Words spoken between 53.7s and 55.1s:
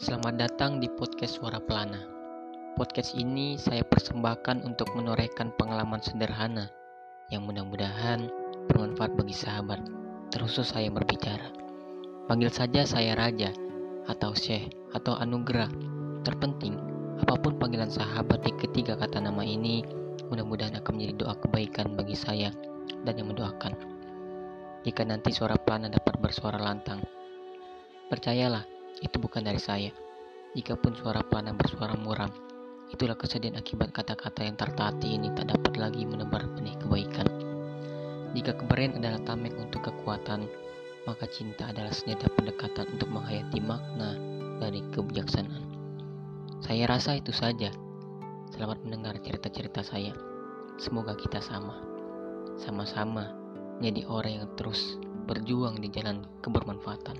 menjadi orang yang terus